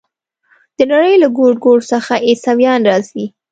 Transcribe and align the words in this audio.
د 0.77 0.79
نړۍ 0.91 1.15
له 1.23 1.27
ګوټ 1.37 1.55
ګوټ 1.65 1.81
څخه 1.93 2.13
عیسویان 2.27 2.81
راځي. 2.89 3.25